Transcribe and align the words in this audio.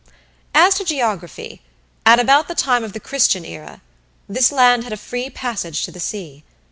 As 0.55 0.73
to 0.79 0.83
geography 0.83 1.61
at 2.07 2.19
about 2.19 2.47
the 2.47 2.55
time 2.55 2.83
of 2.83 2.93
the 2.93 2.99
Christian 2.99 3.45
era 3.45 3.81
this 4.27 4.51
land 4.51 4.83
had 4.83 4.91
a 4.93 4.97
free 4.97 5.29
passage 5.29 5.85
to 5.85 5.91
the 5.91 5.99
sea. 5.99 6.43